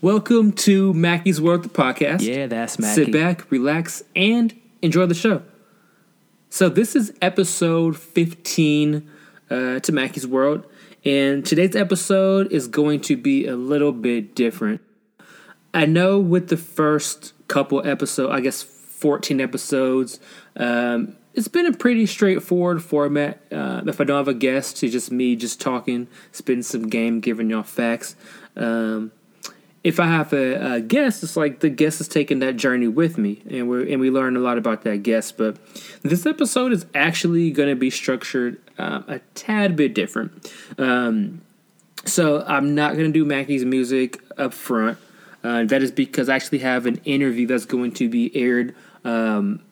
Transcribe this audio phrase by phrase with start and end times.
[0.00, 2.20] Welcome to Mackey's World, the podcast.
[2.20, 3.06] Yeah, that's Mackie.
[3.06, 5.42] Sit back, relax, and enjoy the show.
[6.50, 9.10] So, this is episode 15
[9.50, 10.64] uh, to Mackey's World,
[11.04, 14.82] and today's episode is going to be a little bit different.
[15.74, 20.20] I know with the first couple episodes, I guess 14 episodes,
[20.54, 23.42] um, it's been a pretty straightforward format.
[23.50, 27.18] Uh, if I don't have a guest, it's just me just talking, spitting some game,
[27.18, 28.14] giving y'all facts.
[28.56, 29.10] Um,
[29.84, 33.16] if I have a, a, guest, it's like the guest is taking that journey with
[33.16, 35.36] me, and we and we learn a lot about that guest.
[35.36, 35.56] But
[36.02, 40.52] this episode is actually going to be structured um, a tad bit different.
[40.78, 41.42] Um,
[42.04, 44.98] so I'm not going to do Mackey's music up front.
[45.44, 48.74] Uh, that is because I actually have an interview that's going to be aired
[49.04, 49.62] um,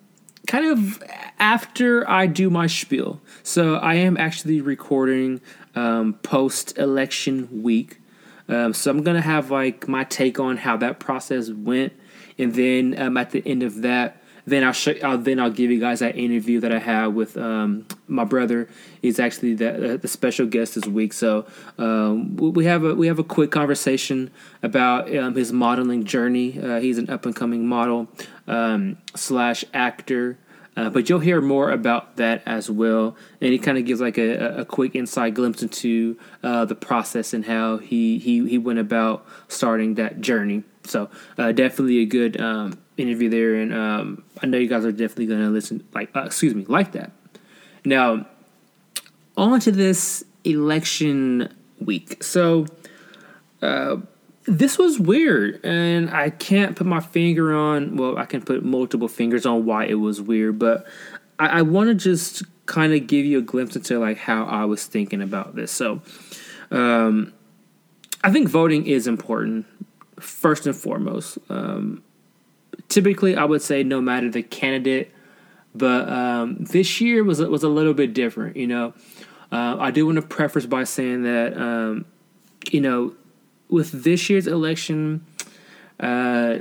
[0.46, 1.02] kind of
[1.38, 3.20] after I do my spiel.
[3.42, 5.40] So I am actually recording
[5.74, 7.98] um, post election week.
[8.48, 11.92] Um, so I'm gonna have like my take on how that process went,
[12.38, 14.94] and then um, at the end of that, then I'll show.
[15.02, 18.68] I'll, then I'll give you guys that interview that I had with um, my brother.
[19.02, 21.12] He's actually the, uh, the special guest this week.
[21.12, 21.46] So
[21.78, 24.30] um, we have a we have a quick conversation
[24.62, 26.60] about um, his modeling journey.
[26.60, 28.08] Uh, he's an up and coming model
[28.46, 30.38] um, slash actor.
[30.76, 34.18] Uh, but you'll hear more about that as well, and he kind of gives like
[34.18, 38.78] a, a quick inside glimpse into uh, the process and how he, he he went
[38.78, 40.62] about starting that journey.
[40.84, 44.92] So uh, definitely a good um, interview there, and um, I know you guys are
[44.92, 45.86] definitely going to listen.
[45.94, 47.12] Like, uh, excuse me, like that.
[47.84, 48.26] Now,
[49.36, 52.22] on to this election week.
[52.22, 52.66] So
[53.62, 53.96] uh,
[54.46, 59.08] this was weird and i can't put my finger on well i can put multiple
[59.08, 60.86] fingers on why it was weird but
[61.38, 64.64] i, I want to just kind of give you a glimpse into like how i
[64.64, 65.70] was thinking about this.
[65.72, 66.02] So
[66.70, 67.32] um,
[68.22, 69.66] i think voting is important
[70.20, 71.38] first and foremost.
[71.48, 72.02] Um,
[72.88, 75.12] typically i would say no matter the candidate
[75.74, 78.94] but um, this year was was a little bit different you know?
[79.50, 82.04] Uh, i do want to preface by saying that um,
[82.70, 83.14] you know
[83.68, 85.26] with this year's election,
[86.00, 86.58] uh,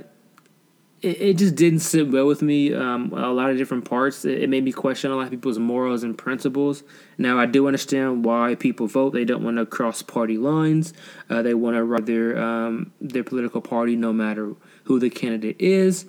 [1.02, 2.74] it, it, just didn't sit well with me.
[2.74, 4.26] Um, a lot of different parts.
[4.26, 6.84] It, it, made me question a lot of people's morals and principles.
[7.18, 9.14] Now, I do understand why people vote.
[9.14, 10.94] They don't want to cross party lines.
[11.30, 14.56] Uh, they want to run their um, their political party no matter
[14.86, 16.06] who the candidate is.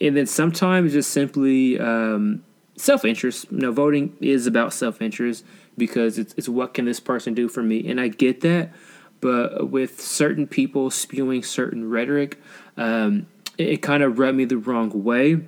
[0.00, 2.44] And then sometimes just simply um,
[2.76, 3.50] self interest.
[3.50, 5.44] You know, voting is about self interest
[5.78, 8.72] because it's, it's what can this person do for me, and I get that
[9.20, 12.40] but with certain people spewing certain rhetoric,
[12.76, 15.40] um, it, it kind of rubbed me the wrong way.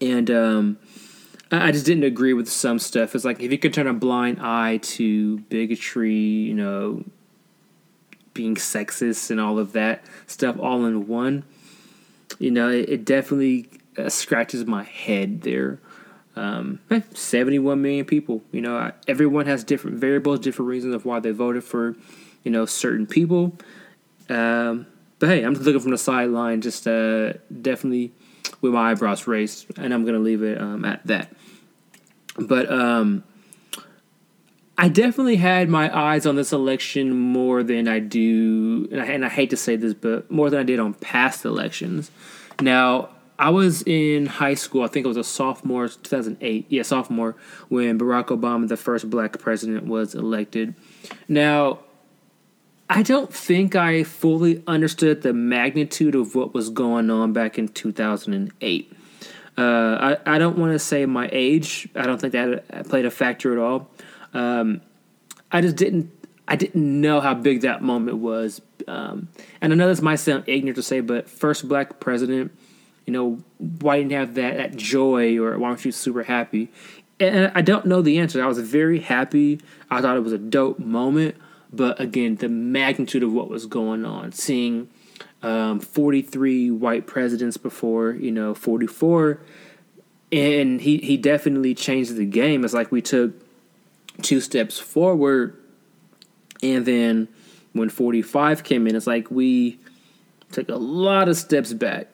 [0.00, 0.78] And um,
[1.50, 3.14] I, I just didn't agree with some stuff.
[3.14, 7.04] It's like if you could turn a blind eye to bigotry, you know,
[8.34, 11.44] being sexist and all of that stuff all in one,
[12.38, 15.78] you know, it, it definitely uh, scratches my head there.
[16.36, 16.80] Um,
[17.14, 21.62] 71 million people, you know, everyone has different variables, different reasons of why they voted
[21.62, 21.94] for
[22.44, 23.56] you know certain people.
[24.28, 24.86] Um,
[25.18, 28.12] but hey, I'm just looking from the sideline, just uh, definitely
[28.60, 31.34] with my eyebrows raised, and I'm gonna leave it um, at that.
[32.36, 33.24] But um,
[34.76, 39.24] I definitely had my eyes on this election more than I do, and I, and
[39.24, 42.10] I hate to say this, but more than I did on past elections.
[42.60, 44.82] Now, I was in high school.
[44.82, 46.66] I think it was a sophomore, 2008.
[46.68, 47.36] Yeah, sophomore
[47.68, 50.74] when Barack Obama, the first black president, was elected.
[51.28, 51.80] Now,
[52.94, 57.66] I don't think I fully understood the magnitude of what was going on back in
[57.66, 58.92] 2008.
[59.58, 61.88] Uh, I, I don't want to say my age.
[61.96, 63.90] I don't think that played a factor at all.
[64.32, 64.80] Um,
[65.50, 66.12] I just didn't.
[66.46, 68.62] I didn't know how big that moment was.
[68.86, 69.26] Um,
[69.60, 72.56] and I know this might sound ignorant to say, but first black president,
[73.06, 76.70] you know, why didn't have that, that joy or why weren't you super happy?
[77.18, 78.44] And I don't know the answer.
[78.44, 79.60] I was very happy.
[79.90, 81.34] I thought it was a dope moment.
[81.74, 84.88] But again, the magnitude of what was going on, seeing
[85.42, 89.40] um, 43 white presidents before, you know, 44,
[90.30, 92.64] and he, he definitely changed the game.
[92.64, 93.32] It's like we took
[94.22, 95.56] two steps forward,
[96.62, 97.28] and then
[97.72, 99.80] when 45 came in, it's like we
[100.52, 102.08] took a lot of steps back.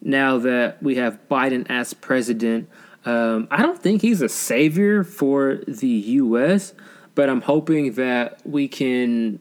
[0.00, 2.68] Now that we have Biden as president,
[3.04, 6.74] um, I don't think he's a savior for the U.S.,
[7.14, 9.38] but I'm hoping that we can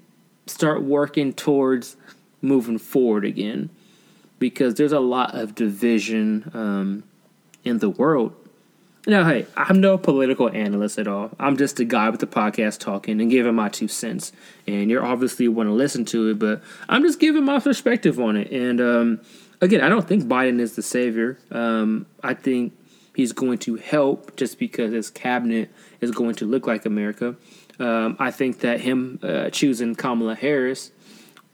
[0.48, 1.96] start working towards
[2.42, 3.70] moving forward again
[4.40, 7.04] because there's a lot of division um,
[7.64, 8.36] in the world.
[9.08, 11.32] Now, hey, I'm no political analyst at all.
[11.40, 14.32] I'm just a guy with the podcast talking and giving my two cents.
[14.68, 18.38] And you're obviously want to listen to it, but I'm just giving my perspective on
[18.38, 18.52] it.
[18.52, 19.22] And um,
[19.60, 21.40] again, I don't think Biden is the savior.
[21.50, 22.74] Um, I think
[23.16, 25.70] he's going to help just because his cabinet
[26.00, 27.36] is going to look like America.
[27.80, 30.92] Um, I think that him uh, choosing Kamala Harris,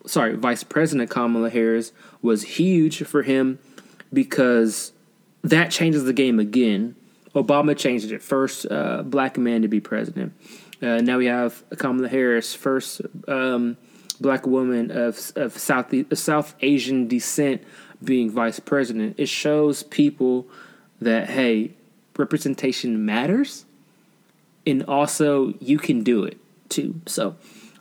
[0.06, 3.59] sorry, Vice President Kamala Harris, was huge for him
[4.12, 4.92] because
[5.44, 6.95] that changes the game again
[7.38, 8.21] Obama changed it.
[8.21, 10.33] First uh, black man to be president.
[10.81, 13.77] Uh, now we have Kamala Harris, first um,
[14.19, 17.63] black woman of of South South Asian descent,
[18.03, 19.15] being vice president.
[19.18, 20.48] It shows people
[21.01, 21.71] that hey,
[22.17, 23.65] representation matters,
[24.65, 26.38] and also you can do it
[26.69, 27.01] too.
[27.05, 27.35] So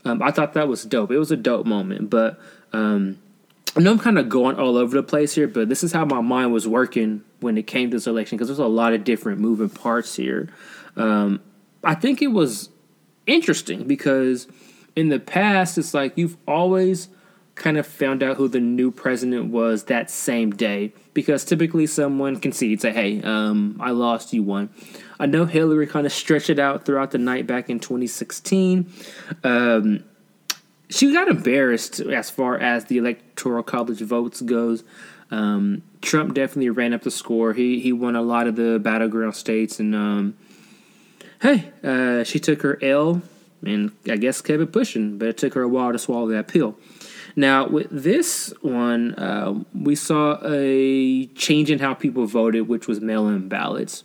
[0.04, 1.10] um, I thought that was dope.
[1.10, 2.38] It was a dope moment, but.
[2.72, 3.18] Um,
[3.76, 6.06] I know I'm kind of going all over the place here, but this is how
[6.06, 9.04] my mind was working when it came to this election because there's a lot of
[9.04, 10.48] different moving parts here.
[10.96, 11.40] Um,
[11.84, 12.70] I think it was
[13.26, 14.48] interesting because
[14.94, 17.08] in the past, it's like you've always
[17.56, 22.36] kind of found out who the new president was that same day because typically someone
[22.36, 24.68] concedes, say, hey, um, I lost, you won.
[25.18, 28.92] I know Hillary kind of stretched it out throughout the night back in 2016.
[29.42, 30.04] Um,
[30.90, 34.84] she got embarrassed as far as the electoral college votes goes.
[35.30, 37.52] Um, Trump definitely ran up the score.
[37.54, 40.36] He he won a lot of the battleground states, and um,
[41.42, 43.22] hey, uh, she took her L,
[43.64, 45.18] and I guess kept it pushing.
[45.18, 46.76] But it took her a while to swallow that pill.
[47.36, 53.00] Now with this one, uh, we saw a change in how people voted, which was
[53.00, 54.04] mail-in ballots.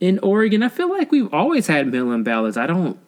[0.00, 2.56] In Oregon, I feel like we've always had mail-in ballots.
[2.56, 2.98] I don't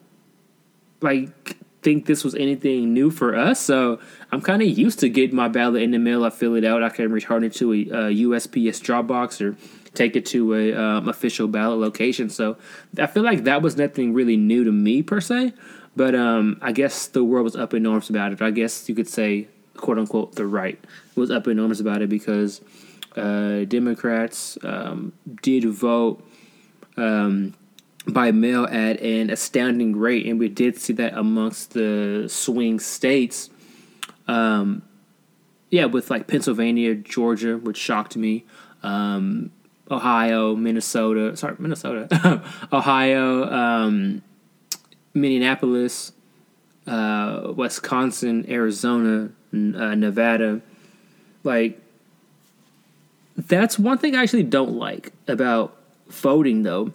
[1.01, 3.59] like think this was anything new for us.
[3.59, 3.99] So
[4.31, 6.23] I'm kind of used to getting my ballot in the mail.
[6.23, 6.81] I fill it out.
[6.81, 9.55] I can return it to a, a USPS drop box or
[9.93, 12.29] take it to a um, official ballot location.
[12.29, 12.57] So
[12.97, 15.53] I feel like that was nothing really new to me per se.
[15.95, 18.41] But um, I guess the world was up in arms about it.
[18.41, 19.47] I guess you could say,
[19.77, 20.83] quote unquote, the right
[21.15, 22.61] was up in arms about it because
[23.15, 26.23] uh, Democrats um, did vote.
[26.97, 27.55] Um,
[28.05, 33.49] by mail at an astounding rate, and we did see that amongst the swing states.
[34.27, 34.83] Um,
[35.69, 38.45] yeah, with like Pennsylvania, Georgia, which shocked me.
[38.83, 39.51] Um,
[39.89, 42.41] Ohio, Minnesota, sorry, Minnesota,
[42.73, 44.21] Ohio, um,
[45.13, 46.11] Minneapolis,
[46.87, 50.61] uh, Wisconsin, Arizona, uh, Nevada.
[51.43, 51.79] Like,
[53.35, 55.75] that's one thing I actually don't like about
[56.07, 56.93] voting, though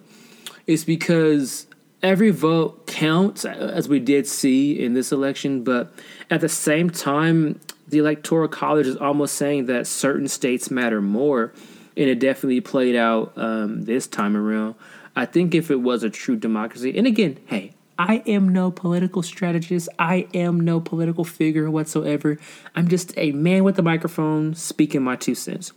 [0.67, 1.65] is because
[2.03, 5.91] every vote counts, as we did see in this election, but
[6.29, 11.51] at the same time, the Electoral College is almost saying that certain states matter more,
[11.97, 14.75] and it definitely played out um, this time around.
[15.15, 19.21] I think if it was a true democracy, and again, hey, I am no political
[19.21, 19.89] strategist.
[19.99, 22.37] I am no political figure whatsoever.
[22.73, 25.73] I'm just a man with a microphone speaking my two cents.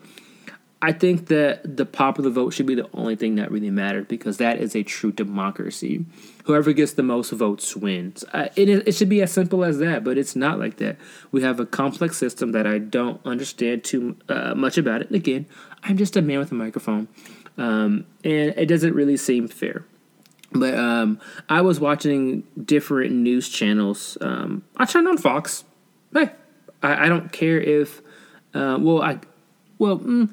[0.80, 4.36] I think that the popular vote should be the only thing that really matters because
[4.36, 6.04] that is a true democracy.
[6.44, 8.24] Whoever gets the most votes wins.
[8.32, 10.98] Uh, it, it should be as simple as that, but it's not like that.
[11.32, 15.10] We have a complex system that I don't understand too uh, much about it.
[15.10, 15.46] Again,
[15.82, 17.08] I'm just a man with a microphone,
[17.58, 19.84] um, and it doesn't really seem fair.
[20.54, 24.18] But um, I was watching different news channels.
[24.20, 25.64] Um, I turned on Fox.
[26.12, 26.30] Hey,
[26.82, 28.00] I, I don't care if,
[28.54, 29.20] uh, well, I,
[29.78, 29.98] well.
[29.98, 30.32] Mm,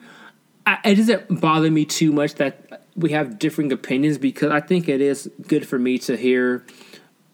[0.86, 5.02] it doesn't bother me too much that we have differing opinions because I think it
[5.02, 6.64] is good for me to hear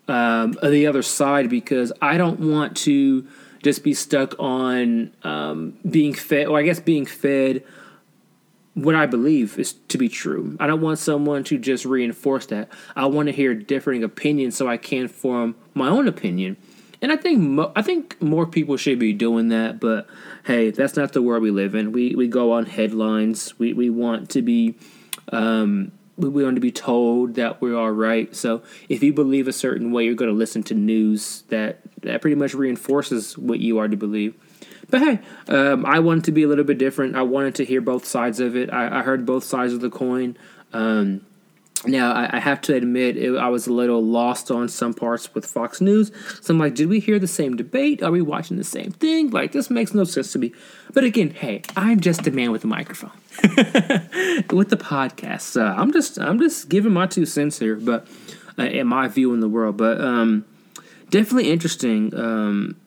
[0.07, 3.27] um, the other side because I don't want to
[3.63, 7.63] just be stuck on um, being fed, or I guess being fed
[8.75, 10.55] what I believe is to be true.
[10.59, 12.69] I don't want someone to just reinforce that.
[12.95, 16.57] I want to hear differing opinions so I can form my own opinion.
[17.01, 20.07] And I think mo- I think more people should be doing that, but
[20.43, 21.91] hey, that's not the world we live in.
[21.91, 23.57] We we go on headlines.
[23.57, 24.75] We we want to be
[25.31, 28.33] um, we, want to be told that we are all right.
[28.35, 32.21] So if you believe a certain way, you're going to listen to news that that
[32.21, 34.35] pretty much reinforces what you already believe.
[34.89, 37.15] But hey, um, I wanted to be a little bit different.
[37.15, 38.71] I wanted to hear both sides of it.
[38.71, 40.37] I, I heard both sides of the coin.
[40.73, 41.21] Um,
[41.87, 45.33] now, I, I, have to admit, it, I was a little lost on some parts
[45.33, 46.11] with Fox News.
[46.41, 48.01] So I'm like, did we hear the same debate?
[48.01, 49.29] Are we watching the same thing?
[49.29, 50.51] Like, this makes no sense to me.
[50.93, 53.11] But again, hey, I'm just a man with a microphone,
[53.43, 55.41] with the podcast.
[55.41, 58.07] So I'm just, I'm just giving my two cents here, but
[58.57, 59.77] uh, in my view in the world.
[59.77, 60.45] But um,
[61.09, 62.15] definitely interesting.
[62.15, 62.77] Um,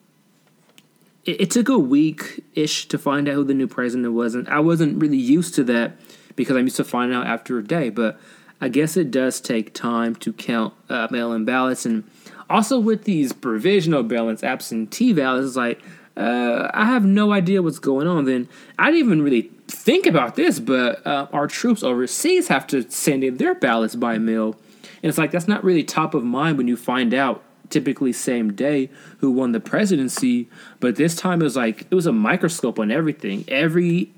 [1.28, 4.60] it, took a week ish to find out who the new president was, and I
[4.60, 5.96] wasn't really used to that
[6.36, 7.90] because I'm used to finding out after a day.
[7.90, 8.18] But
[8.60, 12.04] I guess it does take time to count uh, mail-in ballots, and
[12.48, 15.82] also with these provisional ballots, absentee ballots, it's like
[16.16, 18.24] uh, I have no idea what's going on.
[18.24, 22.90] Then I didn't even really think about this, but uh, our troops overseas have to
[22.90, 24.56] send in their ballots by mail,
[25.02, 28.52] and it's like that's not really top of mind when you find out typically same
[28.52, 30.48] day who won the presidency.
[30.80, 33.44] But this time it was like it was a microscope on everything.
[33.48, 34.12] Every,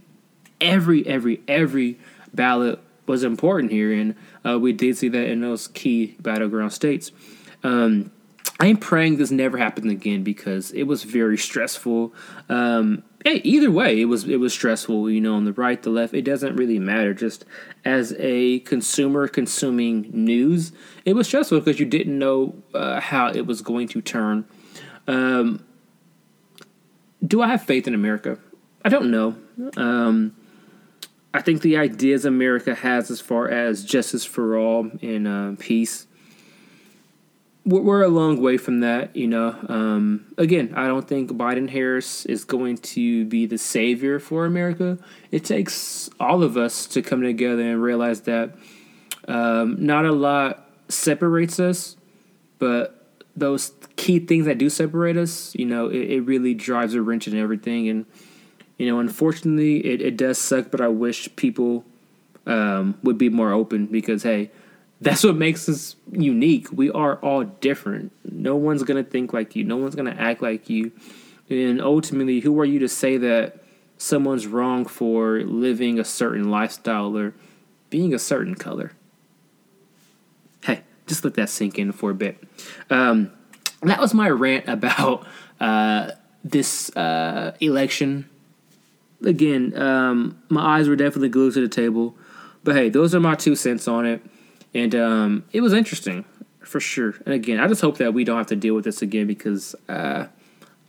[0.61, 1.99] every, every, every
[2.33, 4.15] ballot was important here, and
[4.47, 7.11] uh, we did see that in those key battleground states.
[7.63, 8.13] Um,
[8.61, 12.13] I'm praying this never happens again because it was very stressful.
[12.49, 15.11] Um, hey, either way, it was it was stressful.
[15.11, 17.15] You know, on the right, the left, it doesn't really matter.
[17.15, 17.45] Just
[17.85, 20.73] as a consumer consuming news,
[21.05, 24.47] it was stressful because you didn't know uh, how it was going to turn.
[25.07, 25.65] Um,
[27.25, 28.39] do I have faith in America?
[28.85, 29.37] I don't know.
[29.77, 30.35] Um,
[31.35, 36.07] I think the ideas America has as far as justice for all and uh, peace
[37.71, 39.57] we're a long way from that, you know.
[39.69, 44.99] Um, again, I don't think Biden Harris is going to be the savior for America.
[45.31, 48.57] It takes all of us to come together and realize that
[49.29, 51.97] um, not a lot separates us,
[52.59, 57.03] but those key things that do separate us, you know, it, it really drives a
[57.03, 57.89] wrench in everything.
[57.89, 58.07] And,
[58.79, 61.85] you know, unfortunately, it, it does suck, but I wish people
[62.47, 64.51] um, would be more open because, hey,
[65.01, 66.69] that's what makes us unique.
[66.73, 68.13] We are all different.
[68.25, 69.65] No one's gonna think like you.
[69.65, 70.93] No one's gonna act like you.
[71.49, 73.65] And ultimately, who are you to say that
[73.97, 77.35] someone's wrong for living a certain lifestyle or
[77.89, 78.93] being a certain color?
[80.63, 82.39] Hey, just let that sink in for a bit.
[82.91, 83.33] Um,
[83.83, 85.27] that was my rant about
[85.61, 86.11] uh,
[86.45, 88.29] this uh, election.
[89.25, 92.15] Again, um, my eyes were definitely glued to the table.
[92.63, 94.23] But hey, those are my two cents on it
[94.75, 96.25] and um, it was interesting
[96.61, 97.15] for sure.
[97.25, 99.75] And again, I just hope that we don't have to deal with this again because
[99.89, 100.27] uh,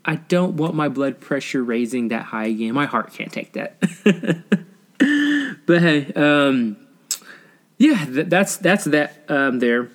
[0.06, 2.74] I don't want my blood pressure raising that high again.
[2.74, 3.80] My heart can't take that.
[5.66, 6.78] but hey, um,
[7.78, 9.90] yeah, th- that's that's that um, there.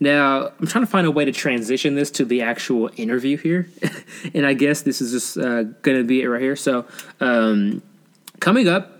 [0.00, 3.68] Now I'm trying to find a way to transition this to the actual interview here,
[4.34, 6.56] and I guess this is just uh, to be it right here.
[6.56, 6.86] So
[7.20, 7.82] um,
[8.40, 8.99] coming up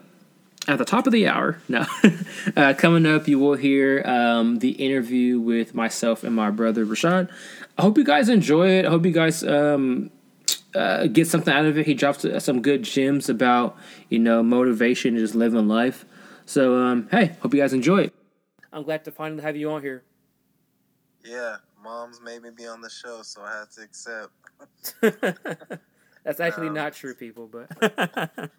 [0.70, 1.86] at the top of the hour, now
[2.56, 7.30] uh, coming up, you will hear um, the interview with myself and my brother Rashad.
[7.76, 8.86] I hope you guys enjoy it.
[8.86, 10.10] I hope you guys um,
[10.74, 11.86] uh, get something out of it.
[11.86, 13.76] He drops some good gems about
[14.08, 16.04] you know motivation and just living life.
[16.46, 18.14] So um, hey, hope you guys enjoy it.
[18.72, 20.04] I'm glad to finally have you on here.
[21.24, 25.80] Yeah, mom's made me be on the show, so I had to accept.
[26.24, 27.70] That's actually um, not true, people, but.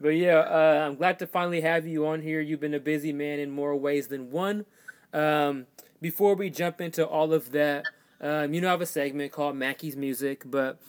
[0.00, 2.40] but yeah, uh, I'm glad to finally have you on here.
[2.40, 4.64] You've been a busy man in more ways than one.
[5.12, 5.66] Um,
[6.00, 7.84] before we jump into all of that,
[8.20, 10.80] um, you know, I have a segment called Mackey's Music, but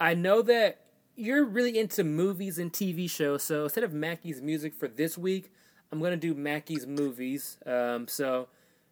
[0.00, 0.80] I know that
[1.14, 3.42] you're really into movies and TV shows.
[3.42, 5.52] So instead of Mackey's Music for this week,
[5.92, 7.58] I'm gonna do Mackey's Movies.
[7.66, 8.48] Um, so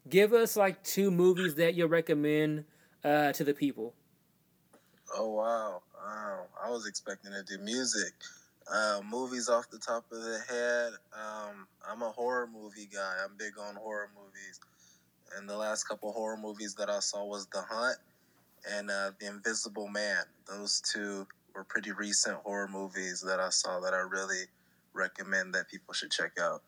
[0.09, 2.65] give us like two movies that you recommend
[3.05, 3.95] uh, to the people.
[5.17, 5.83] Oh wow!
[6.05, 8.13] Wow, I was expecting to do music.
[8.73, 10.93] Uh, movies off the top of the head.
[11.13, 13.15] Um, I'm a horror movie guy.
[13.25, 14.61] I'm big on horror movies.
[15.37, 17.97] And the last couple horror movies that I saw was The Hunt
[18.71, 20.25] and uh, The Invisible Man.
[20.47, 24.45] Those two were pretty recent horror movies that I saw that I really
[24.93, 26.63] recommend that people should check out.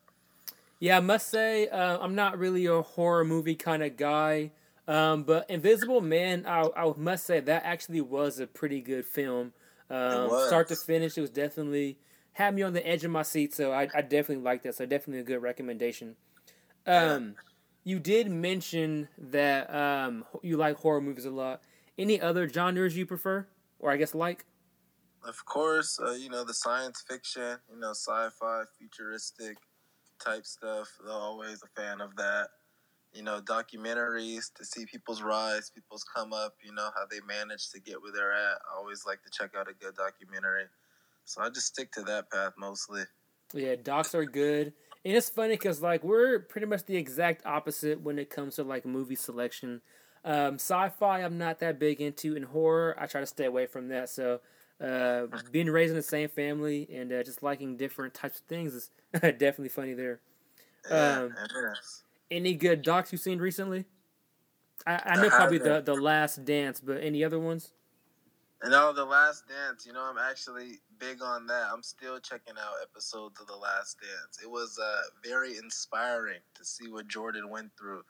[0.79, 4.51] Yeah, I must say, uh, I'm not really a horror movie kind of guy.
[4.87, 9.53] Um, but Invisible Man, I, I must say, that actually was a pretty good film.
[9.89, 11.97] Um, start to finish, it was definitely
[12.33, 13.53] had me on the edge of my seat.
[13.53, 14.75] So I, I definitely like that.
[14.75, 16.15] So definitely a good recommendation.
[16.87, 17.35] Um,
[17.83, 21.61] you did mention that um, you like horror movies a lot.
[21.97, 23.47] Any other genres you prefer,
[23.79, 24.45] or I guess like?
[25.23, 29.57] Of course, uh, you know the science fiction, you know sci-fi, futuristic
[30.23, 30.87] type stuff.
[31.03, 32.47] They're always a fan of that.
[33.13, 36.55] You know documentaries to see people's rise, people's come up.
[36.63, 38.59] You know how they manage to get where they're at.
[38.71, 40.67] I always like to check out a good documentary.
[41.25, 43.03] So I just stick to that path mostly.
[43.53, 44.73] Yeah, docs are good.
[45.03, 48.63] And it's funny because like we're pretty much the exact opposite when it comes to
[48.63, 49.81] like movie selection.
[50.23, 53.87] Um, sci-fi, I'm not that big into, and horror, I try to stay away from
[53.87, 54.07] that.
[54.09, 54.41] So,
[54.79, 58.75] uh, being raised in the same family and uh, just liking different types of things
[58.75, 60.21] is definitely funny there.
[60.89, 61.39] Yeah, um,
[62.31, 63.85] any good docs you've seen recently?
[64.87, 67.73] I, I know probably the the Last Dance, but any other ones?
[68.63, 71.69] And now the Last Dance, you know, I'm actually big on that.
[71.73, 74.39] I'm still checking out episodes of the Last Dance.
[74.41, 78.03] It was uh, very inspiring to see what Jordan went through,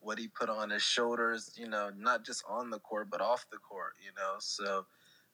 [0.00, 1.52] what he put on his shoulders.
[1.56, 3.94] You know, not just on the court but off the court.
[4.02, 4.86] You know, so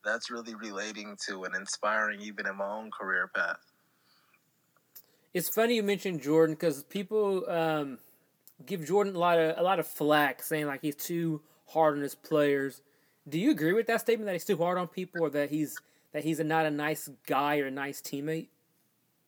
[0.05, 3.59] that's really relating to and inspiring even in my own career path.
[5.33, 7.99] It's funny you mentioned Jordan because people um,
[8.67, 12.03] give Jordan a lot of a lot of flack, saying like he's too hard on
[12.03, 12.83] his players.
[13.29, 15.79] Do you agree with that statement that he's too hard on people, or that he's
[16.13, 18.49] that he's not a nice guy or a nice teammate?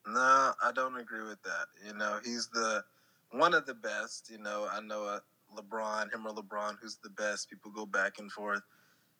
[0.05, 1.67] No, I don't agree with that.
[1.85, 2.83] You know, he's the
[3.31, 4.29] one of the best.
[4.29, 5.19] You know, I know uh,
[5.55, 7.49] LeBron, him or LeBron, who's the best.
[7.49, 8.61] People go back and forth.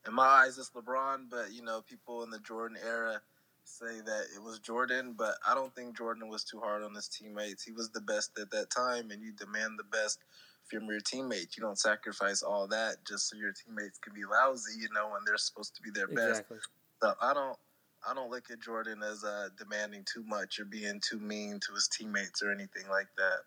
[0.06, 3.22] In my eyes, it's LeBron, but you know, people in the Jordan era
[3.66, 7.08] say that it was Jordan, but I don't think Jordan was too hard on his
[7.08, 7.64] teammates.
[7.64, 10.20] He was the best at that time, and you demand the best
[10.70, 11.58] from your teammates.
[11.58, 15.22] You don't sacrifice all that just so your teammates can be lousy, you know, when
[15.26, 16.58] they're supposed to be their exactly.
[16.58, 16.68] best.
[17.02, 17.58] So I don't.
[18.06, 21.74] I don't look at Jordan as uh, demanding too much or being too mean to
[21.74, 23.44] his teammates or anything like that.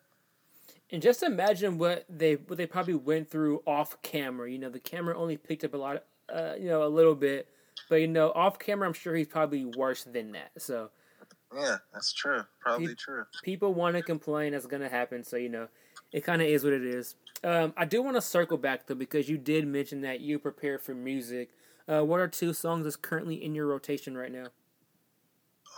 [0.91, 4.51] And just imagine what they what they probably went through off camera.
[4.51, 6.05] You know, the camera only picked up a lot,
[6.35, 7.49] uh, you know, a little bit
[7.89, 10.51] but you know, off camera, I'm sure he's probably worse than that.
[10.59, 10.91] So.
[11.55, 12.43] Yeah, that's true.
[12.61, 13.25] Probably pe- true.
[13.43, 14.53] People want to complain.
[14.53, 15.23] That's going to happen.
[15.23, 15.69] So you know,
[16.13, 17.15] it kind of is what it is.
[17.45, 20.79] Um, I do want to circle back though because you did mention that you prepare
[20.79, 21.51] for music.
[21.89, 24.47] Uh, what are two songs that's currently in your rotation right now?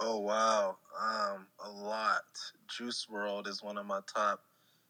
[0.01, 2.23] Oh wow, um, a lot.
[2.69, 4.41] Juice WRLD is one of my top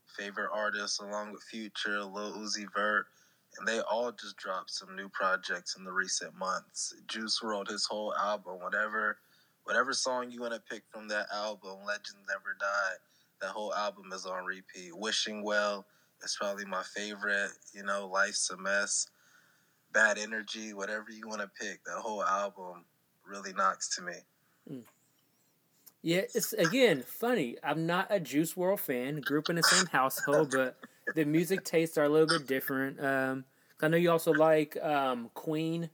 [0.06, 3.06] favorite artists, along with Future, Lil Uzi Vert
[3.58, 6.94] and they all just dropped some new projects in the recent months.
[7.06, 9.18] Juice WRLD his whole album, whatever,
[9.64, 12.96] whatever song you want to pick from that album, Legends Never Die.
[13.40, 14.96] That whole album is on repeat.
[14.96, 15.86] Wishing Well
[16.22, 17.50] is probably my favorite.
[17.72, 19.08] You know, Life's a Mess,
[19.92, 21.84] Bad Energy, whatever you want to pick.
[21.84, 22.84] That whole album
[23.26, 24.14] really knocks to me.
[24.70, 24.82] Mm.
[26.02, 27.56] Yeah, it's again funny.
[27.62, 29.20] I'm not a Juice WRLD fan.
[29.20, 30.76] Grew up in the same household, but
[31.14, 33.02] the music tastes are a little bit different.
[33.04, 33.44] Um,
[33.80, 35.88] I know you also like um, Queen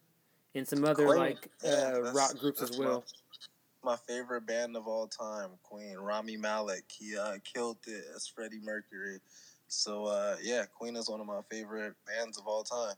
[0.55, 1.19] and some other Queen.
[1.19, 3.05] like uh, rock groups as well.
[3.83, 5.97] My, my, favorite band of all time, Queen.
[5.97, 9.19] Rami Malek, he uh, killed it as Freddie Mercury.
[9.69, 12.95] So uh, yeah, Queen is one of my favorite bands of all time.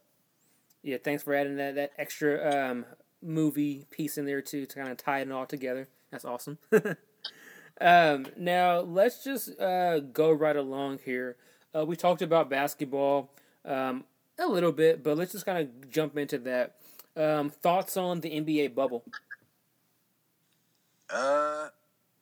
[0.83, 2.87] Yeah, thanks for adding that that extra um,
[3.23, 5.89] movie piece in there too to kind of tie it all together.
[6.11, 6.59] That's awesome.
[7.81, 11.37] um, now let's just uh, go right along here.
[11.77, 13.31] Uh, we talked about basketball
[13.65, 14.05] um,
[14.39, 16.77] a little bit, but let's just kind of jump into that.
[17.17, 19.05] Um, thoughts on the NBA bubble?
[21.11, 21.69] Uh,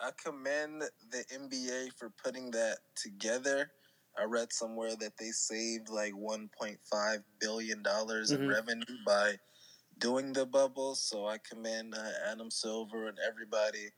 [0.00, 3.70] I commend the NBA for putting that together.
[4.18, 8.44] I read somewhere that they saved like 1.5 billion dollars mm-hmm.
[8.44, 9.34] in revenue by
[9.98, 10.94] doing the bubble.
[10.94, 13.88] So I commend uh, Adam Silver and everybody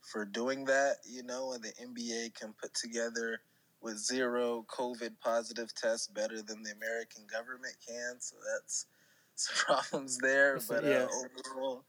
[0.00, 0.96] for doing that.
[1.04, 3.40] You know, and the NBA can put together
[3.80, 8.16] with zero COVID positive tests better than the American government can.
[8.20, 8.86] So that's
[9.34, 10.58] some problems there.
[10.68, 11.06] But uh,
[11.46, 11.84] overall,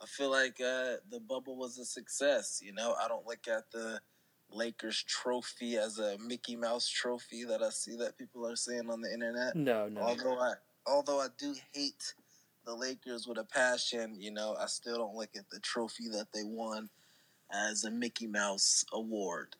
[0.00, 2.60] I feel like uh, the bubble was a success.
[2.64, 4.00] You know, I don't look at the
[4.50, 9.00] Lakers trophy as a Mickey Mouse trophy that I see that people are saying on
[9.00, 9.56] the internet.
[9.56, 10.00] No, no.
[10.00, 10.52] Although I,
[10.86, 12.14] although I do hate
[12.64, 16.28] the Lakers with a passion, you know, I still don't look at the trophy that
[16.32, 16.90] they won
[17.52, 19.56] as a Mickey Mouse award.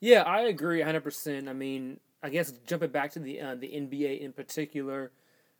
[0.00, 1.48] Yeah, I agree 100%.
[1.48, 5.12] I mean, I guess jumping back to the uh, the NBA in particular,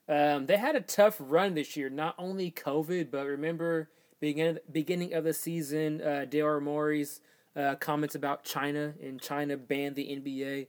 [0.09, 1.91] um, they had a tough run this year.
[1.91, 7.21] Not only COVID, but remember beginning beginning of the season, uh, Daryl Morey's
[7.55, 10.67] uh, comments about China and China banned the NBA,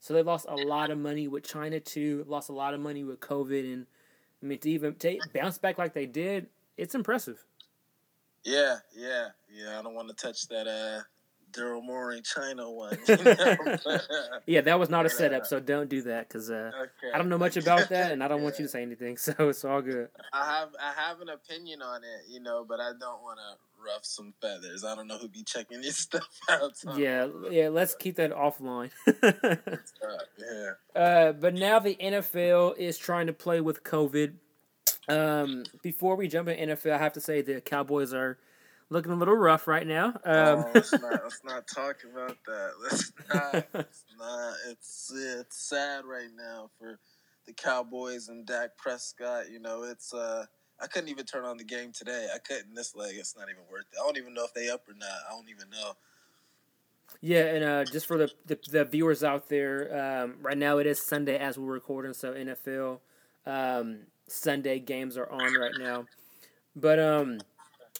[0.00, 2.24] so they lost a lot of money with China too.
[2.28, 3.86] Lost a lot of money with COVID, and
[4.42, 7.44] I mean to even to bounce back like they did, it's impressive.
[8.44, 9.78] Yeah, yeah, yeah.
[9.78, 11.02] I don't want to touch that uh
[11.56, 12.98] Daryl Morey China one.
[14.46, 17.14] Yeah, that was not a setup, so don't do that because uh, okay.
[17.14, 18.44] I don't know much about that, and I don't yeah.
[18.44, 20.08] want you to say anything, so it's all good.
[20.32, 23.84] I have I have an opinion on it, you know, but I don't want to
[23.84, 24.84] ruff some feathers.
[24.84, 26.72] I don't know who be checking this stuff out.
[26.96, 27.68] Yeah, yeah.
[27.68, 28.90] Let's keep that offline.
[29.22, 31.00] yeah.
[31.00, 34.34] Uh, but now the NFL is trying to play with COVID.
[35.08, 38.38] Um, before we jump in NFL, I have to say the Cowboys are
[38.90, 40.08] looking a little rough right now.
[40.24, 42.70] Um, oh, let's not let's not talk about that.
[42.82, 43.66] Let's not.
[43.74, 44.54] It's not.
[44.68, 46.98] It's it's sad right now for
[47.46, 49.50] the Cowboys and Dak Prescott.
[49.50, 50.46] You know, it's uh.
[50.82, 52.26] I couldn't even turn on the game today.
[52.34, 52.74] I couldn't.
[52.74, 53.96] This leg, it's not even worth it.
[53.98, 55.08] I don't even know if they up or not.
[55.28, 55.92] I don't even know.
[57.20, 60.86] Yeah, and uh, just for the, the, the viewers out there, um, right now it
[60.88, 62.98] is Sunday as we're recording, so NFL
[63.46, 66.06] um, Sunday games are on right now.
[66.76, 67.38] But um,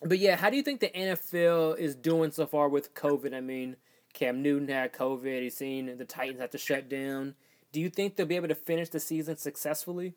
[0.04, 3.34] but yeah, how do you think the NFL is doing so far with COVID?
[3.34, 3.76] I mean,
[4.12, 5.42] Cam Newton had COVID.
[5.42, 7.34] He's seen the Titans have to shut down.
[7.72, 10.14] Do you think they'll be able to finish the season successfully?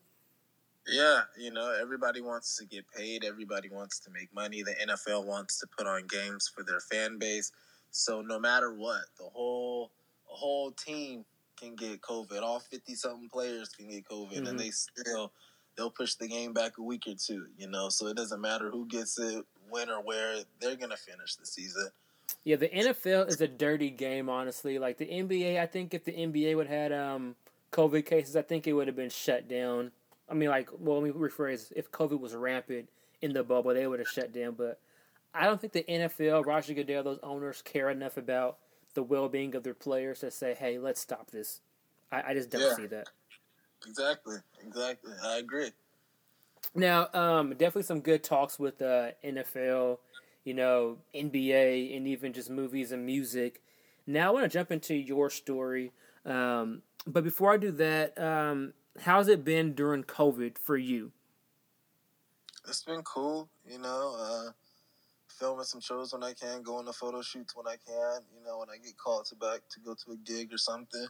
[0.87, 3.25] Yeah, you know, everybody wants to get paid.
[3.25, 4.63] Everybody wants to make money.
[4.63, 7.51] The NFL wants to put on games for their fan base.
[7.91, 9.91] So no matter what, the whole
[10.23, 11.25] whole team
[11.59, 12.41] can get COVID.
[12.41, 14.47] All fifty something players can get COVID, mm-hmm.
[14.47, 15.33] and they still
[15.75, 17.47] they'll push the game back a week or two.
[17.57, 20.37] You know, so it doesn't matter who gets it, when or where.
[20.59, 21.89] They're gonna finish the season.
[22.43, 24.79] Yeah, the NFL is a dirty game, honestly.
[24.79, 27.35] Like the NBA, I think if the NBA would have had um,
[27.71, 29.91] COVID cases, I think it would have been shut down
[30.29, 31.71] I mean, like, well, let me rephrase.
[31.75, 32.89] If COVID was rampant
[33.21, 34.53] in the bubble, they would have shut down.
[34.53, 34.79] But
[35.33, 38.57] I don't think the NFL, Roger Goodell, those owners care enough about
[38.93, 41.61] the well-being of their players to say, "Hey, let's stop this."
[42.11, 42.75] I, I just don't yeah.
[42.75, 43.07] see that.
[43.87, 44.37] Exactly.
[44.65, 45.13] Exactly.
[45.23, 45.71] I agree.
[46.77, 49.97] Now, um, definitely some good talks with uh, NFL,
[50.43, 53.63] you know, NBA, and even just movies and music.
[54.05, 55.91] Now, I want to jump into your story.
[56.23, 61.11] Um, but before I do that, um, how's it been during COVID for you?
[62.67, 64.15] It's been cool, you know.
[64.19, 64.51] Uh,
[65.29, 68.21] filming some shows when I can, going to photo shoots when I can.
[68.37, 71.07] You know, when I get called to back to go to a gig or something.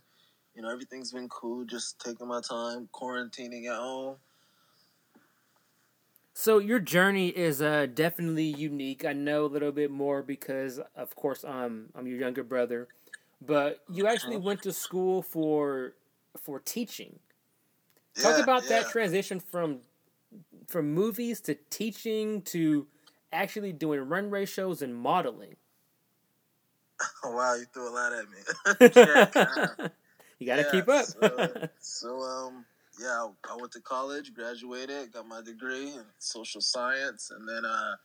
[0.55, 1.65] You know, everything's been cool.
[1.65, 4.15] Just taking my time, quarantining at home.
[6.39, 9.03] So your journey is uh, definitely unique.
[9.03, 12.87] I know a little bit more because, of course, I'm I'm your younger brother,
[13.41, 14.45] but you actually uh-huh.
[14.45, 15.95] went to school for
[16.39, 17.17] for teaching.
[18.21, 18.69] Talk about yeah.
[18.69, 19.79] that transition from
[20.67, 22.85] from movies to teaching to
[23.33, 25.55] actually doing runway shows and modeling.
[27.23, 29.89] Oh, wow, you threw a lot at me.
[30.37, 31.07] you got to keep up.
[31.07, 32.65] so, so, um,
[32.99, 37.95] yeah, I went to college, graduated, got my degree in social science, and then uh,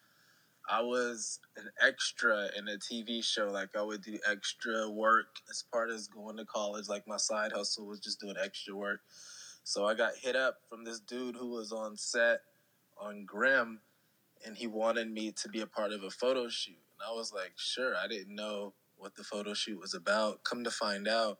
[0.70, 3.46] I was an extra in a TV show.
[3.46, 6.88] Like I would do extra work as part of going to college.
[6.88, 9.00] Like my side hustle was just doing extra work.
[9.64, 12.40] So I got hit up from this dude who was on set
[13.00, 13.80] on Grimm,
[14.46, 16.72] and he wanted me to be a part of a photo shoot.
[16.72, 17.94] And I was like, sure.
[17.96, 20.44] I didn't know what the photo shoot was about.
[20.44, 21.38] Come to find out,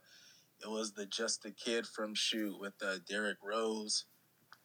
[0.62, 4.04] it was the Just a Kid from shoot with uh, Derrick Rose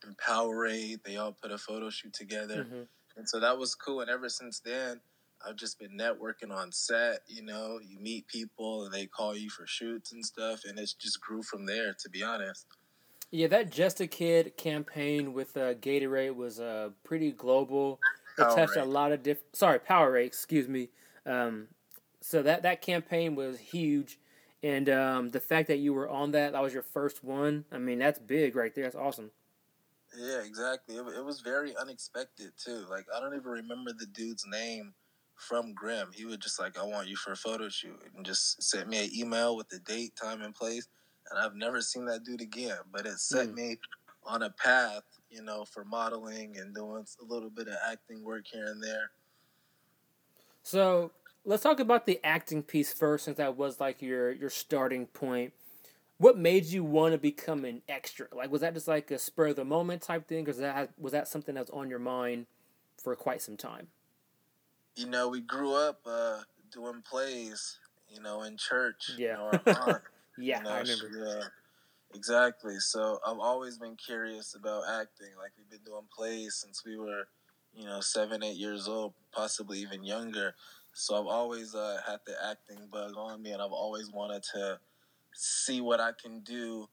[0.04, 1.04] and Powerade.
[1.04, 2.64] They all put a photo shoot together.
[2.64, 2.82] Mm-hmm.
[3.18, 4.02] And so that was cool.
[4.02, 5.02] And ever since then,
[5.46, 7.22] I've just been networking on set.
[7.28, 10.62] You know, you meet people and they call you for shoots and stuff.
[10.66, 12.66] And it's just grew from there, to be honest.
[13.32, 18.00] Yeah, that Just a Kid campaign with uh, Gatorade was uh, pretty global.
[18.38, 19.56] It touched a lot of different.
[19.56, 20.28] Sorry, Powerade.
[20.28, 20.90] Excuse me.
[21.26, 21.68] Um,
[22.22, 24.20] so that that campaign was huge,
[24.64, 27.66] and um, the fact that you were on that, that was your first one.
[27.72, 28.84] I mean, that's big right there.
[28.84, 29.32] That's awesome.
[30.18, 30.96] Yeah, exactly.
[30.96, 32.86] It, it was very unexpected too.
[32.90, 34.94] Like I don't even remember the dude's name
[35.36, 36.10] from Grimm.
[36.14, 39.06] He was just like, "I want you for a photo shoot," and just sent me
[39.06, 40.88] an email with the date, time, and place
[41.30, 42.78] and I've never seen that dude again.
[42.92, 43.56] But it set mm.
[43.56, 43.78] me
[44.26, 48.46] on a path, you know, for modeling and doing a little bit of acting work
[48.52, 49.12] here and there.
[50.64, 51.12] So
[51.48, 55.54] let's talk about the acting piece first, since that was like your your starting point.
[56.20, 58.28] What made you want to become an extra?
[58.32, 60.92] Like, was that just like a spur of the moment type thing, or was that
[61.00, 62.46] was that something that was on your mind
[63.02, 63.88] for quite some time?
[64.96, 66.40] You know, we grew up uh,
[66.72, 67.78] doing plays,
[68.10, 69.12] you know, in church.
[69.18, 69.52] Yeah.
[69.66, 70.00] You know,
[70.38, 71.10] Yeah, you know, I remember.
[71.14, 71.44] Yeah,
[72.14, 72.80] exactly.
[72.80, 75.30] So I've always been curious about acting.
[75.38, 77.28] Like we've been doing plays since we were,
[77.76, 80.54] you know, seven, eight years old, possibly even younger.
[81.00, 84.80] So I've always uh, had the acting bug on me, and I've always wanted to
[85.32, 86.90] see what I can do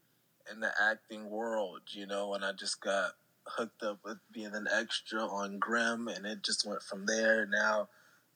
[0.53, 1.81] in the acting world.
[1.91, 3.13] You know, and I just got
[3.47, 7.47] hooked up with being an extra on Grimm, and it just went from there.
[7.47, 7.89] Now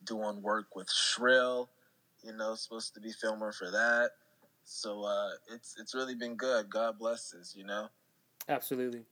[0.02, 1.68] doing work with Shrill,
[2.22, 4.12] you know, supposed to be filmer for that.
[4.64, 6.70] So uh, it's it's really been good.
[6.70, 7.88] God blesses, you know.
[8.48, 9.04] Absolutely.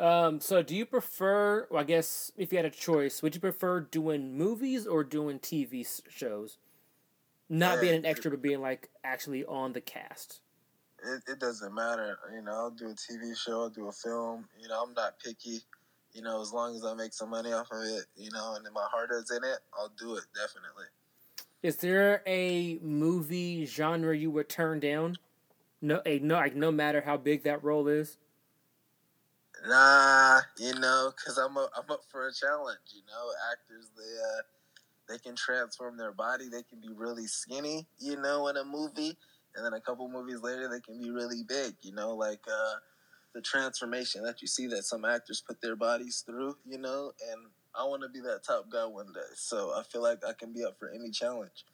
[0.00, 1.66] Um, so, do you prefer?
[1.70, 5.38] Well, I guess if you had a choice, would you prefer doing movies or doing
[5.38, 6.56] TV shows?
[7.50, 10.40] Not yeah, being an extra, but being like actually on the cast.
[11.04, 12.16] It, it doesn't matter.
[12.34, 14.46] You know, I'll do a TV show, I'll do a film.
[14.58, 15.60] You know, I'm not picky.
[16.14, 18.66] You know, as long as I make some money off of it, you know, and
[18.74, 20.86] my heart is in it, I'll do it definitely.
[21.62, 25.18] Is there a movie genre you would turn down?
[25.82, 28.16] No, a, no, like no matter how big that role is.
[29.66, 32.78] Nah, you know, cause I'm a, I'm up for a challenge.
[32.94, 34.42] You know, actors they uh,
[35.08, 36.48] they can transform their body.
[36.48, 39.16] They can be really skinny, you know, in a movie,
[39.54, 41.74] and then a couple movies later they can be really big.
[41.82, 42.74] You know, like uh,
[43.34, 46.56] the transformation that you see that some actors put their bodies through.
[46.66, 47.46] You know, and
[47.78, 49.20] I want to be that top guy one day.
[49.34, 51.66] So I feel like I can be up for any challenge.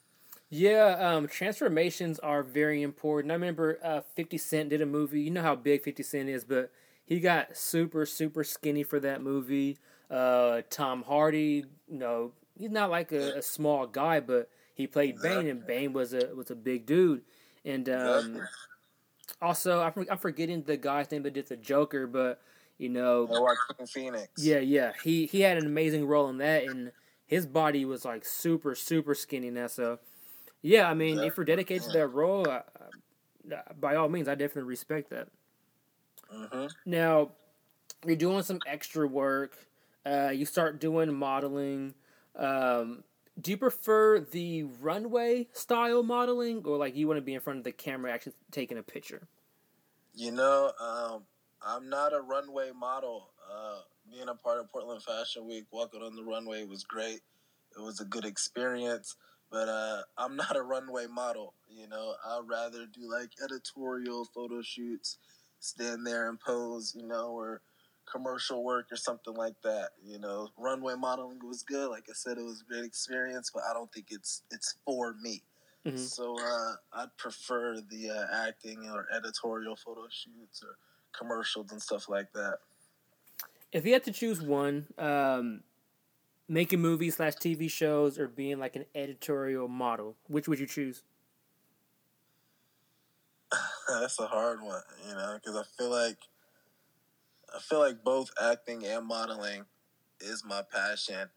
[0.49, 3.33] Yeah, um, transformations are very important.
[3.33, 5.22] I remember uh, 50 Cent did a movie.
[5.22, 6.70] You know how big 50 Cent is, but
[7.07, 9.79] he got super, super skinny for that movie.
[10.11, 15.23] Uh, Tom Hardy, you know, he's not like a, a small guy, but he played
[15.23, 17.23] Bane, and Bane was a was a big dude.
[17.64, 18.40] And um,
[19.40, 22.40] also, I'm forgetting the guy's name that did the Joker, but
[22.79, 24.29] you know, Joaquin Phoenix.
[24.37, 26.92] Yeah, yeah, he he had an amazing role in that, and
[27.27, 29.66] his body was like super, super skinny now.
[29.66, 29.99] So,
[30.62, 32.61] yeah, I mean, if you're dedicated to that role, uh,
[33.81, 35.29] by all means, I definitely respect that.
[36.85, 37.31] Now,
[38.05, 39.57] you're doing some extra work.
[40.05, 41.94] Uh, you start doing modeling.
[42.37, 43.02] Um,
[43.40, 47.59] do you prefer the runway style modeling, or like you want to be in front
[47.59, 49.29] of the camera actually taking a picture?
[50.14, 51.24] You know, um,
[51.62, 53.31] I'm not a runway model.
[53.52, 57.20] Uh, being a part of Portland Fashion Week, walking on the runway was great.
[57.76, 59.16] It was a good experience,
[59.50, 61.55] but uh, I'm not a runway model.
[61.68, 65.18] You know, I'd rather do like editorial photo shoots,
[65.61, 66.95] stand there and pose.
[66.97, 67.61] You know, or
[68.11, 69.90] commercial work or something like that.
[70.05, 71.90] You know, runway modeling was good.
[71.90, 75.14] Like I said, it was a great experience, but I don't think it's it's for
[75.21, 75.42] me.
[75.87, 75.99] Mm-hmm.
[75.99, 80.77] So uh, I'd prefer the uh, acting or editorial photo shoots or
[81.16, 82.59] commercials and stuff like that.
[83.73, 85.62] If you had to choose one, um,
[86.49, 91.03] making movies slash TV shows or being like an editorial model, which would you choose?
[94.01, 96.18] That's a hard one, you know, because I feel like
[97.55, 99.64] I feel like both acting and modeling
[100.20, 101.29] is my passion,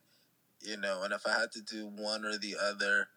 [0.62, 3.08] you know, and if I had to do one or the other,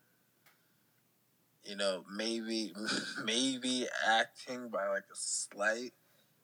[1.64, 2.74] you know, maybe
[3.24, 5.92] maybe acting by like a slight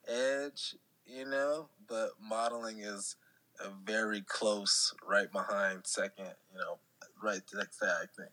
[0.07, 0.75] edge,
[1.07, 3.17] you know, but modeling is
[3.61, 6.79] a very close right behind second, you know,
[7.23, 8.33] right next to acting.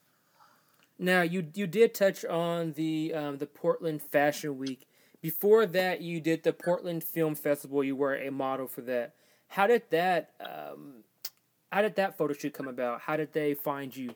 [0.97, 4.87] Now you you did touch on the um, the Portland Fashion Week.
[5.21, 7.83] Before that, you did the Portland Film Festival.
[7.83, 9.15] You were a model for that.
[9.47, 11.03] How did that um,
[11.71, 13.01] how did that photo shoot come about?
[13.01, 14.15] How did they find you?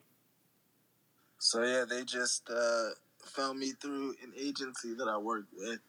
[1.39, 2.89] So yeah, they just uh,
[3.23, 5.79] found me through an agency that I work with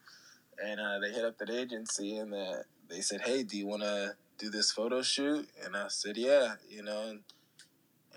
[0.63, 2.33] and uh, they hit up that agency and
[2.89, 6.55] they said, "Hey, do you want to do this photo shoot?" And I said, "Yeah,"
[6.69, 7.19] you know, and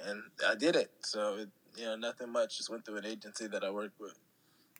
[0.04, 0.90] and I did it.
[1.00, 2.56] So it, you know, nothing much.
[2.58, 4.18] Just went through an agency that I worked with.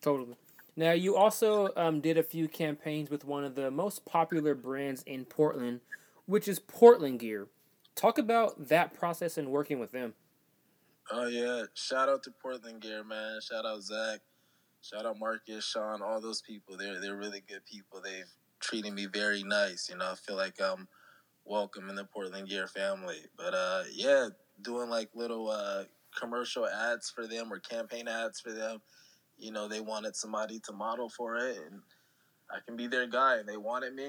[0.01, 0.35] Totally.
[0.75, 5.03] Now you also um, did a few campaigns with one of the most popular brands
[5.03, 5.81] in Portland,
[6.25, 7.47] which is Portland Gear.
[7.95, 10.13] Talk about that process and working with them.
[11.11, 11.63] Oh yeah!
[11.75, 13.39] Shout out to Portland Gear, man.
[13.41, 14.19] Shout out Zach
[14.85, 16.77] shout out Marcus, Sean, all those people.
[16.77, 18.01] They're they're really good people.
[18.01, 18.29] They've
[18.59, 19.89] treated me very nice.
[19.89, 20.87] You know, I feel like I'm
[21.45, 23.17] welcome in the Portland Gear family.
[23.37, 24.29] But uh, yeah,
[24.61, 25.83] doing like little uh,
[26.19, 28.81] commercial ads for them or campaign ads for them.
[29.37, 31.81] You know, they wanted somebody to model for it, and
[32.49, 33.37] I can be their guy.
[33.37, 34.05] And they wanted me,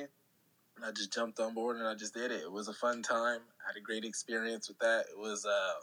[0.76, 2.42] and I just jumped on board and I just did it.
[2.42, 3.40] It was a fun time.
[3.60, 5.06] I had a great experience with that.
[5.10, 5.44] It was.
[5.44, 5.80] Uh,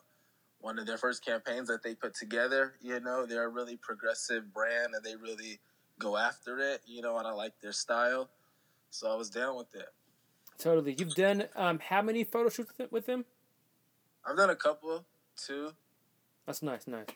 [0.64, 2.76] one of their first campaigns that they put together.
[2.82, 5.60] You know, they're a really progressive brand and they really
[6.00, 8.30] go after it, you know, and I like their style.
[8.90, 9.90] So I was down with it.
[10.58, 10.96] Totally.
[10.98, 13.26] You've done um, how many photo shoots with them?
[14.26, 15.04] I've done a couple,
[15.36, 15.74] two.
[16.46, 17.08] That's nice, nice.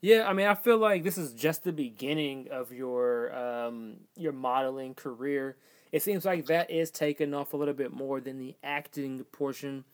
[0.00, 4.32] Yeah, I mean, I feel like this is just the beginning of your um, your
[4.32, 5.56] modeling career.
[5.92, 9.84] It seems like that is taking off a little bit more than the acting portion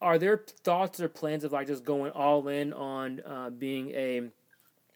[0.00, 4.22] are there thoughts or plans of like just going all in on uh, being a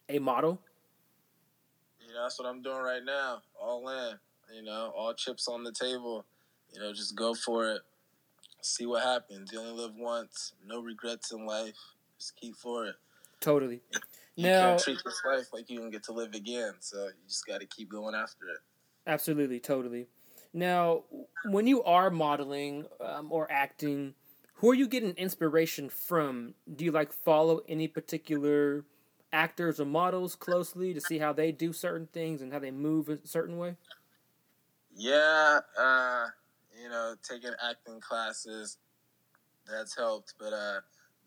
[0.09, 0.61] a model?
[2.07, 3.42] You know, that's what I'm doing right now.
[3.61, 4.16] All in.
[4.55, 6.24] You know, all chips on the table.
[6.72, 7.83] You know, just go for it.
[8.62, 9.53] See what happens.
[9.53, 10.53] You only live once.
[10.66, 11.76] No regrets in life.
[12.18, 12.96] Just keep for it.
[13.40, 13.81] Totally.
[14.37, 16.74] You now, can't treat this life like you don't get to live again.
[16.81, 18.61] So you just got to keep going after it.
[19.07, 20.09] Absolutely, totally.
[20.53, 21.05] Now,
[21.44, 24.14] when you are modeling um, or acting,
[24.55, 26.55] who are you getting inspiration from?
[26.74, 28.85] Do you like follow any particular
[29.33, 33.09] actors or models closely to see how they do certain things and how they move
[33.09, 33.76] a certain way?
[34.94, 36.26] Yeah, uh,
[36.81, 38.79] you know, taking acting classes
[39.70, 40.35] that's helped.
[40.38, 40.81] But uh,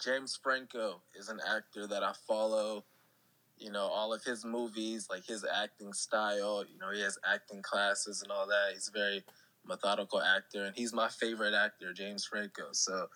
[0.04, 2.84] James Franco is an actor that I follow.
[3.58, 6.66] You know, all of his movies, like his acting style.
[6.70, 8.74] You know, he has acting classes and all that.
[8.74, 9.24] He's a very
[9.66, 12.63] methodical actor, and he's my favorite actor, James Franco.
[12.74, 13.08] So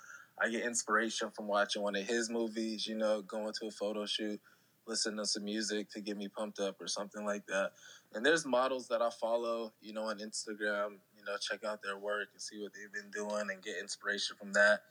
[0.41, 2.87] I get inspiration from watching one of his movies.
[2.87, 4.39] You know, going to a photo shoot,
[4.87, 7.71] listening to some music to get me pumped up or something like that.
[8.13, 10.99] And there's models that I follow, you know, on Instagram.
[11.17, 14.37] You know, check out their work and see what they've been doing and get inspiration
[14.39, 14.81] from that.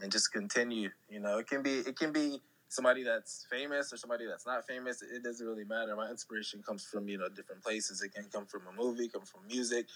[0.00, 0.90] And just continue.
[1.08, 4.66] You know, it can be it can be somebody that's famous or somebody that's not
[4.66, 5.02] famous.
[5.02, 5.94] It doesn't really matter.
[5.96, 8.02] My inspiration comes from you know different places.
[8.02, 9.86] It can come from a movie, come from music,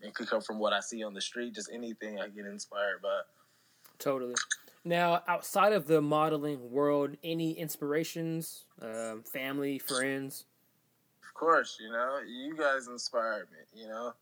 [0.00, 1.54] it could come from what I see on the street.
[1.54, 3.20] Just anything I get inspired by.
[3.98, 4.34] Totally.
[4.84, 10.44] Now, outside of the modeling world, any inspirations, um, family, friends?
[11.26, 14.14] Of course, you know, you guys inspired me, you know.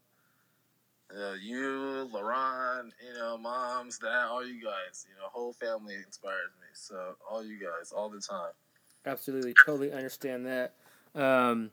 [1.15, 6.51] Uh, you, Laron, you know, moms, dad, all you guys, you know, whole family inspires
[6.61, 6.67] me.
[6.75, 8.51] So all you guys, all the time.
[9.05, 10.75] Absolutely, totally understand that.
[11.15, 11.71] Um,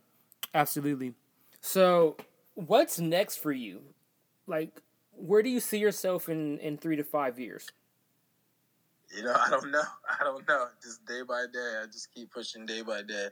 [0.54, 1.13] absolutely.
[1.62, 2.15] So,
[2.54, 3.82] what's next for you?
[4.46, 4.82] Like,
[5.15, 7.72] where do you see yourself in in three to five years?
[9.15, 9.82] You know, I don't know.
[10.08, 10.67] I don't know.
[10.82, 13.30] Just day by day, I just keep pushing day by day.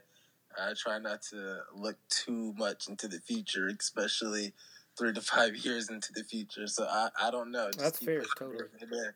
[0.58, 4.52] I try not to look too much into the future, especially
[4.98, 6.66] three to five years into the future.
[6.66, 7.66] So I, I don't know.
[7.66, 8.64] Just That's fair, totally.
[8.90, 9.14] There,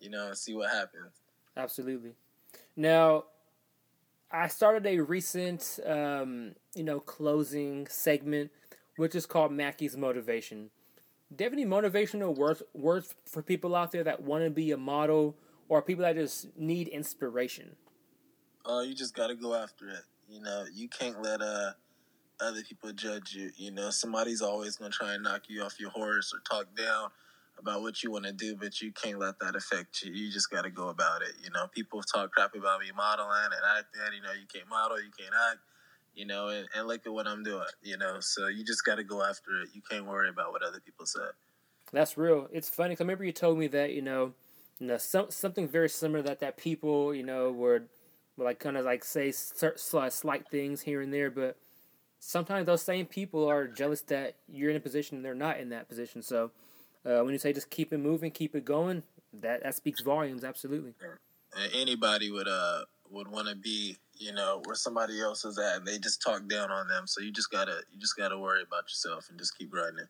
[0.00, 1.12] you know, see what happens.
[1.56, 2.14] Absolutely.
[2.76, 3.24] Now,
[4.30, 8.50] I started a recent, um, you know, closing segment,
[8.96, 10.70] which is called Mackey's Motivation.
[11.34, 14.70] Do you have any motivational words words for people out there that want to be
[14.70, 15.36] a model
[15.68, 17.76] or people that just need inspiration?
[18.64, 20.02] Oh, uh, you just got to go after it.
[20.28, 21.72] You know, you can't let uh
[22.40, 23.50] other people judge you.
[23.56, 27.10] You know, somebody's always gonna try and knock you off your horse or talk down
[27.60, 30.12] about what you want to do, but you can't let that affect you.
[30.12, 31.32] You just got to go about it.
[31.42, 34.16] You know, people talk crap about me modeling and acting.
[34.16, 35.58] You know, you can't model, you can't act.
[36.14, 37.66] You know, and, and look at what I'm doing.
[37.82, 39.70] You know, so you just got to go after it.
[39.72, 41.20] You can't worry about what other people say.
[41.92, 42.48] That's real.
[42.52, 42.94] It's funny.
[42.94, 44.34] Cause I remember you told me that you know,
[44.78, 47.88] you know, some, something very similar that that people you know would,
[48.36, 51.56] would like kind of like say slight things here and there, but
[52.20, 55.70] sometimes those same people are jealous that you're in a position and they're not in
[55.70, 56.22] that position.
[56.22, 56.50] So
[57.04, 59.02] uh, when you say just keep it moving, keep it going,
[59.32, 60.44] that that speaks volumes.
[60.44, 60.94] Absolutely.
[61.74, 65.86] Anybody would uh would want to be you know where somebody else is at, and
[65.86, 67.06] they just talk down on them.
[67.06, 70.06] So you just gotta you just gotta worry about yourself and just keep grinding.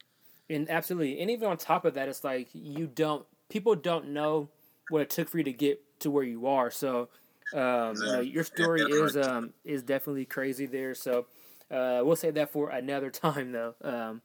[0.50, 4.48] And absolutely, and even on top of that, it's like you don't people don't know
[4.88, 6.70] what it took for you to get to where you are.
[6.70, 7.08] So
[7.54, 10.94] um, you know, your story is um, is definitely crazy there.
[10.94, 11.26] So
[11.70, 13.74] uh, we'll save that for another time, though.
[13.82, 14.22] Um,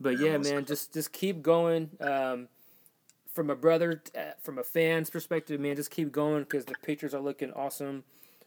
[0.00, 1.90] but yeah, man, just just keep going.
[2.00, 2.48] Um,
[3.32, 7.14] from a brother, uh, from a fan's perspective, man, just keep going because the pictures
[7.14, 8.02] are looking awesome.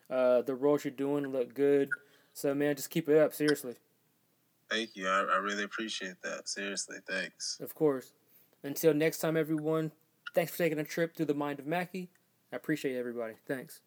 [0.10, 1.90] Uh, the roles you're doing look good.
[2.34, 3.34] So, man, just keep it up.
[3.34, 3.76] Seriously.
[4.70, 5.08] Thank you.
[5.08, 6.50] I, I really appreciate that.
[6.50, 7.60] Seriously, thanks.
[7.62, 8.14] Of course.
[8.64, 9.92] Until next time, everyone.
[10.34, 12.10] Thanks for taking a trip through the mind of Mackie.
[12.52, 13.36] I appreciate everybody.
[13.48, 13.82] Thanks.